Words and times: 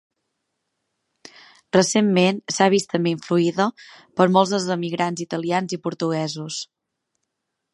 Recentment, 1.75 2.39
s'ha 2.55 2.67
vist 2.75 2.89
també 2.95 3.13
influïda 3.17 3.67
per 4.21 4.27
molts 4.39 4.55
dels 4.55 4.67
emigrants 4.77 5.25
italians 5.27 5.77
i 5.79 5.83
portuguesos. 5.85 6.59